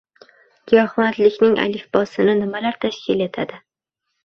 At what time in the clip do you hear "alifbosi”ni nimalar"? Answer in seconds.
1.67-2.83